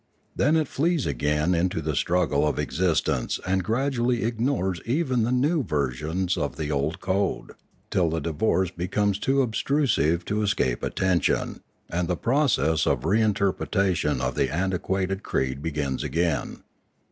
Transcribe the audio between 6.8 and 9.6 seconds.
code, till the divorce becomes too